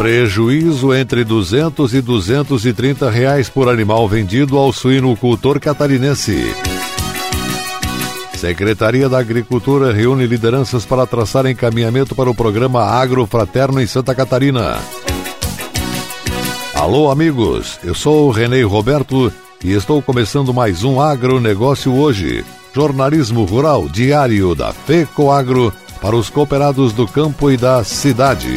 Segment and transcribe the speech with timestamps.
[0.00, 6.54] Prejuízo entre 200 e 230 reais por animal vendido ao suinocultor catarinense.
[8.34, 14.14] Secretaria da Agricultura reúne lideranças para traçar encaminhamento para o programa Agro Fraterno em Santa
[14.14, 14.78] Catarina.
[16.74, 19.30] Alô, amigos, eu sou o Renê Roberto
[19.62, 22.42] e estou começando mais um agronegócio hoje.
[22.74, 25.70] Jornalismo rural diário da FECO Agro
[26.00, 28.56] para os cooperados do campo e da cidade.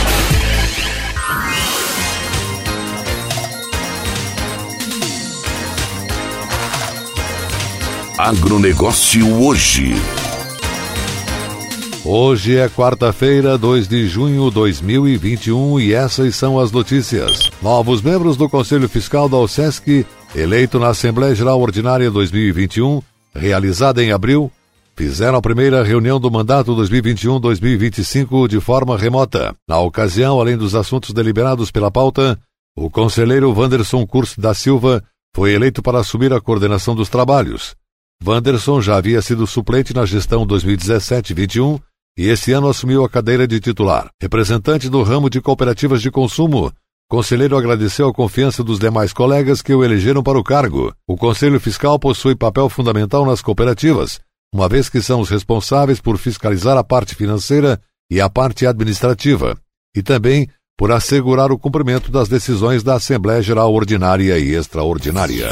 [8.23, 9.95] Agronegócio hoje.
[12.05, 17.49] Hoje é quarta-feira, 2 de junho de 2021 e essas são as notícias.
[17.63, 23.01] Novos membros do Conselho Fiscal da OSESC, eleito na Assembleia Geral Ordinária 2021,
[23.33, 24.51] realizada em abril,
[24.95, 29.55] fizeram a primeira reunião do mandato 2021-2025 de forma remota.
[29.67, 32.37] Na ocasião, além dos assuntos deliberados pela pauta,
[32.77, 35.03] o conselheiro Wanderson Curso da Silva
[35.35, 37.80] foi eleito para assumir a coordenação dos trabalhos.
[38.25, 41.81] Wanderson já havia sido suplente na gestão 2017-21
[42.17, 44.09] e esse ano assumiu a cadeira de titular.
[44.21, 46.71] Representante do ramo de cooperativas de consumo,
[47.09, 50.93] Conselheiro agradeceu a confiança dos demais colegas que o elegeram para o cargo.
[51.05, 54.21] O Conselho Fiscal possui papel fundamental nas cooperativas,
[54.53, 59.57] uma vez que são os responsáveis por fiscalizar a parte financeira e a parte administrativa,
[59.93, 65.49] e também por assegurar o cumprimento das decisões da Assembleia Geral Ordinária e Extraordinária.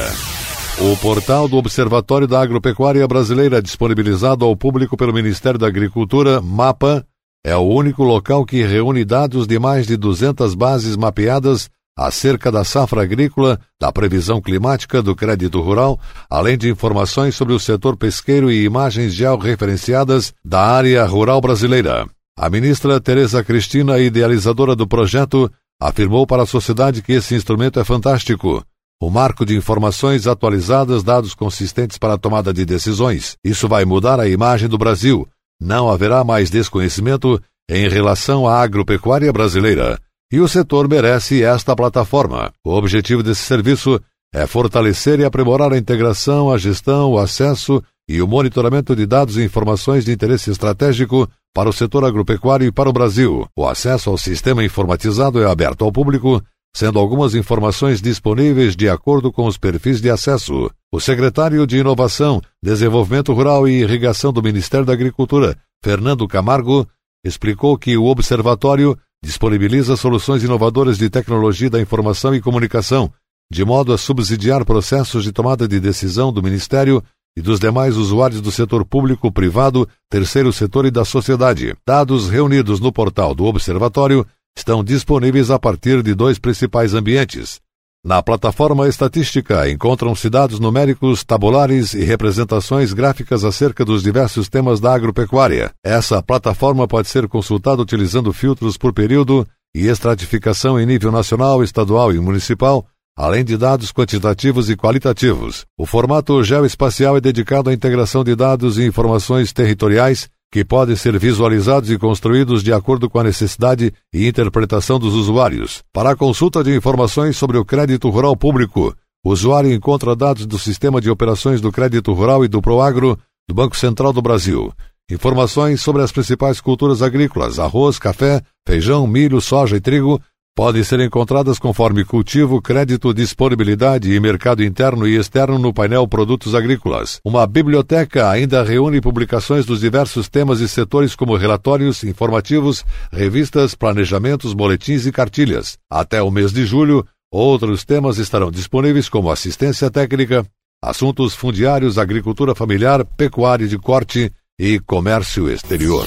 [0.81, 7.06] O portal do Observatório da Agropecuária Brasileira, disponibilizado ao público pelo Ministério da Agricultura, MAPA,
[7.45, 12.63] é o único local que reúne dados de mais de 200 bases mapeadas acerca da
[12.63, 18.50] safra agrícola, da previsão climática, do crédito rural, além de informações sobre o setor pesqueiro
[18.50, 22.07] e imagens georreferenciadas da área rural brasileira.
[22.38, 27.84] A ministra Tereza Cristina, idealizadora do projeto, afirmou para a sociedade que esse instrumento é
[27.84, 28.63] fantástico
[29.01, 33.37] o marco de informações atualizadas, dados consistentes para a tomada de decisões.
[33.43, 35.27] Isso vai mudar a imagem do Brasil.
[35.59, 39.97] Não haverá mais desconhecimento em relação à agropecuária brasileira.
[40.31, 42.51] E o setor merece esta plataforma.
[42.63, 43.99] O objetivo desse serviço
[44.33, 49.38] é fortalecer e aprimorar a integração, a gestão, o acesso e o monitoramento de dados
[49.38, 53.47] e informações de interesse estratégico para o setor agropecuário e para o Brasil.
[53.55, 56.43] O acesso ao sistema informatizado é aberto ao público
[56.75, 60.69] sendo algumas informações disponíveis de acordo com os perfis de acesso.
[60.91, 66.88] O secretário de Inovação, Desenvolvimento Rural e Irrigação do Ministério da Agricultura, Fernando Camargo,
[67.24, 73.12] explicou que o observatório disponibiliza soluções inovadoras de tecnologia da informação e comunicação,
[73.51, 77.04] de modo a subsidiar processos de tomada de decisão do Ministério
[77.36, 81.75] e dos demais usuários do setor público, privado, terceiro setor e da sociedade.
[81.86, 84.25] Dados reunidos no portal do Observatório
[84.59, 87.59] estão disponíveis a partir de dois principais ambientes.
[88.03, 94.94] Na plataforma estatística encontram-se dados numéricos, tabulares e representações gráficas acerca dos diversos temas da
[94.94, 95.71] agropecuária.
[95.83, 99.45] Essa plataforma pode ser consultada utilizando filtros por período
[99.75, 102.85] e estratificação em nível nacional, estadual e municipal,
[103.17, 105.65] além de dados quantitativos e qualitativos.
[105.77, 111.18] O formato geoespacial é dedicado à integração de dados e informações territoriais que podem ser
[111.19, 115.84] visualizados e construídos de acordo com a necessidade e interpretação dos usuários.
[115.94, 120.57] Para a consulta de informações sobre o crédito rural público, o usuário encontra dados do
[120.57, 123.18] Sistema de Operações do Crédito Rural e do Proagro
[123.48, 124.74] do Banco Central do Brasil.
[125.12, 130.22] Informações sobre as principais culturas agrícolas, arroz, café, feijão, milho, soja e trigo,
[130.56, 136.54] podem ser encontradas conforme cultivo, crédito, disponibilidade e mercado interno e externo no painel Produtos
[136.54, 137.19] Agrícolas.
[137.24, 144.54] Uma biblioteca ainda reúne publicações dos diversos temas e setores como relatórios, informativos, revistas, planejamentos,
[144.54, 145.78] boletins e cartilhas.
[145.90, 150.46] Até o mês de julho, outros temas estarão disponíveis como assistência técnica,
[150.84, 156.06] assuntos fundiários, agricultura familiar, pecuária de corte, e Comércio Exterior.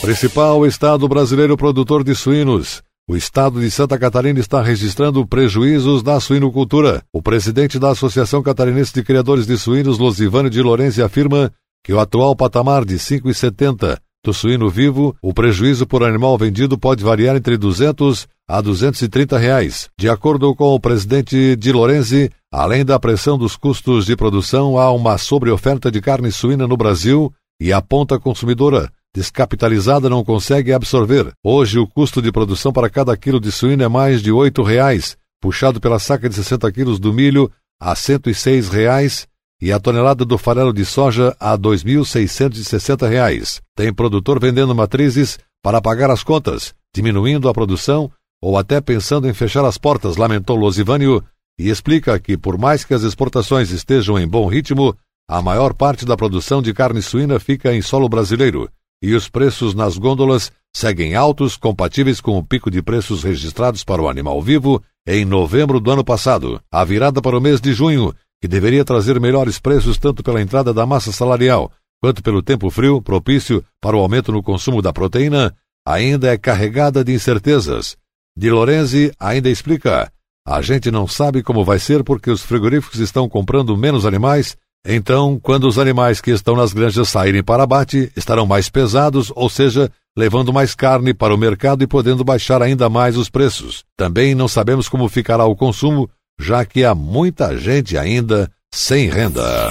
[0.00, 2.84] Principal estado brasileiro produtor de suínos.
[3.08, 7.02] O estado de Santa Catarina está registrando prejuízos na suinocultura.
[7.12, 11.50] O presidente da Associação Catarinense de Criadores de Suínos, Losivânio de Lourenço, afirma
[11.84, 17.02] que o atual patamar de 5,70 do suíno vivo, o prejuízo por animal vendido pode
[17.02, 19.88] variar entre 200 a 230 reais.
[19.98, 24.92] De acordo com o presidente de Lorenzi, além da pressão dos custos de produção, há
[24.92, 31.30] uma sobreoferta de carne suína no Brasil e a ponta consumidora descapitalizada não consegue absorver.
[31.44, 35.18] Hoje o custo de produção para cada quilo de suíno é mais de R$ reais,
[35.40, 37.50] puxado pela saca de 60 quilos do milho
[37.80, 39.28] a 106 reais
[39.60, 43.60] e a tonelada do farelo de soja a R$ 2.660.
[43.76, 48.10] Tem produtor vendendo matrizes para pagar as contas, diminuindo a produção
[48.40, 51.22] ou até pensando em fechar as portas, lamentou Losivânio,
[51.56, 54.96] e explica que, por mais que as exportações estejam em bom ritmo,
[55.28, 58.68] a maior parte da produção de carne suína fica em solo brasileiro
[59.02, 64.00] e os preços nas gôndolas seguem altos, compatíveis com o pico de preços registrados para
[64.00, 66.60] o animal vivo em novembro do ano passado.
[66.70, 70.72] A virada para o mês de junho que deveria trazer melhores preços tanto pela entrada
[70.72, 71.70] da massa salarial
[72.02, 75.54] quanto pelo tempo frio propício para o aumento no consumo da proteína,
[75.86, 77.96] ainda é carregada de incertezas.
[78.36, 80.10] De Lorenzi ainda explica:
[80.44, 84.56] a gente não sabe como vai ser porque os frigoríficos estão comprando menos animais,
[84.86, 89.48] então, quando os animais que estão nas granjas saírem para abate, estarão mais pesados, ou
[89.48, 93.84] seja, levando mais carne para o mercado e podendo baixar ainda mais os preços.
[93.96, 99.70] Também não sabemos como ficará o consumo, já que há muita gente ainda sem renda.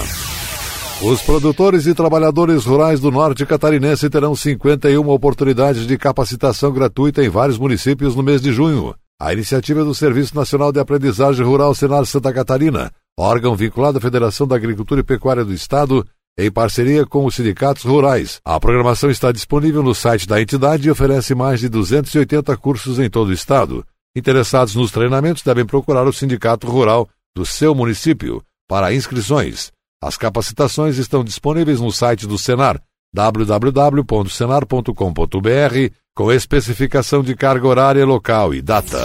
[1.02, 7.28] Os produtores e trabalhadores rurais do norte catarinense terão 51 oportunidades de capacitação gratuita em
[7.28, 8.94] vários municípios no mês de junho.
[9.20, 14.00] A iniciativa é do Serviço Nacional de Aprendizagem Rural Senar Santa Catarina, órgão vinculado à
[14.00, 16.06] Federação da Agricultura e Pecuária do Estado,
[16.38, 18.40] em parceria com os sindicatos rurais.
[18.44, 23.10] A programação está disponível no site da entidade e oferece mais de 280 cursos em
[23.10, 23.84] todo o estado.
[24.16, 29.70] Interessados nos treinamentos devem procurar o sindicato rural do seu município para inscrições.
[30.02, 32.80] As capacitações estão disponíveis no site do Senar,
[33.14, 38.98] www.senar.com.br, com especificação de carga horária local e data.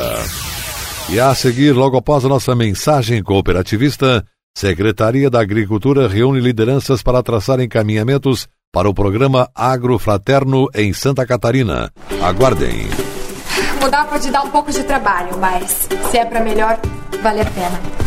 [1.09, 4.25] E a seguir, logo após a nossa mensagem cooperativista,
[4.57, 11.25] Secretaria da Agricultura reúne lideranças para traçar encaminhamentos para o programa Agro Fraterno em Santa
[11.25, 11.94] Catarina.
[12.21, 12.89] Aguardem.
[13.80, 16.77] Mudar pode dar um pouco de trabalho, mas se é para melhor,
[17.24, 18.06] vale a pena.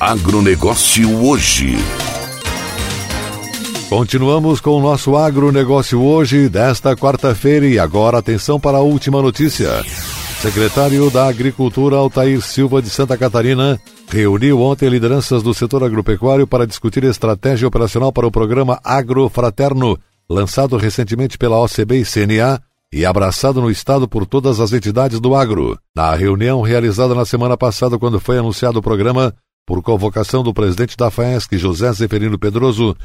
[0.00, 1.76] Agronegócio hoje.
[3.90, 9.68] Continuamos com o nosso agronegócio hoje, desta quarta-feira, e agora atenção para a última notícia.
[10.40, 13.78] Secretário da Agricultura Altair Silva de Santa Catarina
[14.08, 19.98] reuniu ontem lideranças do setor agropecuário para discutir estratégia operacional para o programa Agrofraterno,
[20.30, 22.58] lançado recentemente pela OCB e CNA
[22.90, 25.78] e abraçado no estado por todas as entidades do agro.
[25.94, 29.34] Na reunião realizada na semana passada, quando foi anunciado o programa,
[29.70, 32.96] por convocação do presidente da FAESC, José Zeferino Pedroso,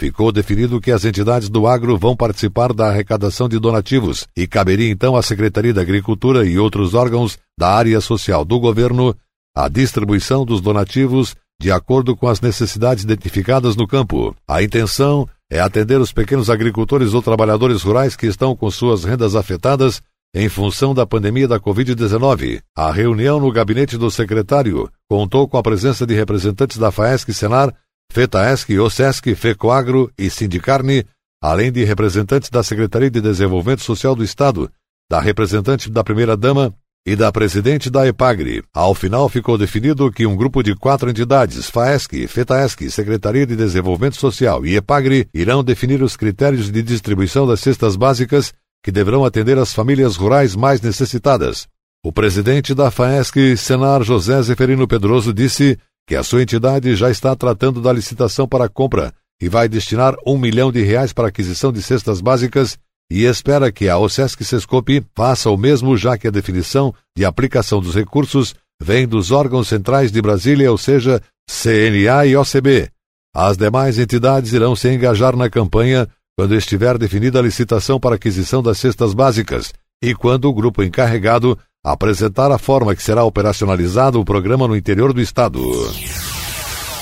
[0.00, 4.90] ficou definido que as entidades do agro vão participar da arrecadação de donativos e caberia
[4.90, 9.14] então à Secretaria da Agricultura e outros órgãos da área social do governo
[9.54, 14.34] a distribuição dos donativos de acordo com as necessidades identificadas no campo.
[14.48, 19.36] A intenção é atender os pequenos agricultores ou trabalhadores rurais que estão com suas rendas
[19.36, 20.00] afetadas
[20.34, 22.62] em função da pandemia da Covid-19.
[22.74, 27.74] A reunião no gabinete do secretário contou com a presença de representantes da FAESC Senar,
[28.12, 31.04] FETAESC, OSESC, FECOAGRO e Sindicarne,
[31.42, 34.70] além de representantes da Secretaria de Desenvolvimento Social do Estado,
[35.10, 36.74] da representante da primeira-dama
[37.06, 38.64] e da presidente da EPAGRE.
[38.72, 44.16] Ao final ficou definido que um grupo de quatro entidades, FAESC, FETAESC, Secretaria de Desenvolvimento
[44.16, 49.58] Social e EPAGRE, irão definir os critérios de distribuição das cestas básicas que deverão atender
[49.58, 51.66] as famílias rurais mais necessitadas.
[52.04, 57.34] O presidente da FAESC, Senar José Zeferino Pedroso, disse que a sua entidade já está
[57.34, 61.72] tratando da licitação para a compra e vai destinar um milhão de reais para aquisição
[61.72, 62.76] de cestas básicas
[63.10, 67.80] e espera que a OSESC Sescope faça o mesmo, já que a definição de aplicação
[67.80, 72.90] dos recursos vem dos órgãos centrais de Brasília, ou seja, CNA e OCB.
[73.34, 76.06] As demais entidades irão se engajar na campanha
[76.36, 81.58] quando estiver definida a licitação para aquisição das cestas básicas e quando o grupo encarregado
[81.84, 85.60] apresentar a forma que será operacionalizado o programa no interior do estado.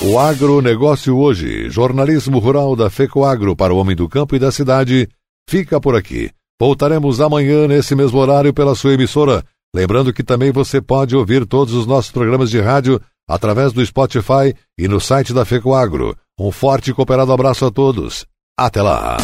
[0.01, 5.07] O agronegócio hoje, jornalismo rural da FECOAGro para o homem do campo e da cidade,
[5.49, 6.29] fica por aqui.
[6.59, 9.43] Voltaremos amanhã nesse mesmo horário pela sua emissora.
[9.73, 14.53] Lembrando que também você pode ouvir todos os nossos programas de rádio através do Spotify
[14.77, 16.15] e no site da FECOAGro.
[16.37, 18.25] Um forte e cooperado abraço a todos.
[18.57, 19.17] Até lá!